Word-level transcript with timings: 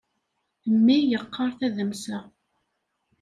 Mmi 0.73 0.97
yeqqar 1.01 1.51
tadamsa. 1.59 2.17